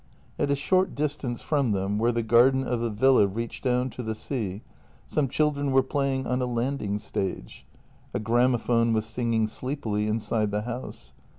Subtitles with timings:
[0.39, 4.01] At a short distance from them, where the garden of a villa reached down to
[4.01, 4.63] the sea,
[5.05, 7.67] some children were playing on a landing stage;
[8.11, 11.13] a gramophone was singing sleepily inside the house.